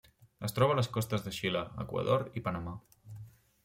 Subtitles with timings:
[0.47, 2.79] Es troba a les costes de Xile, Equador i Panamà.